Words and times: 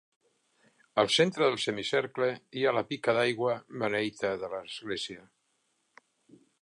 Al 1.01 1.09
centre 1.15 1.43
del 1.49 1.57
semicercle 1.65 2.29
hi 2.61 2.65
ha 2.65 2.73
la 2.77 2.83
pica 2.93 3.15
d'aigua 3.19 3.55
beneita 3.85 4.33
de 4.45 4.51
l'església. 4.55 5.29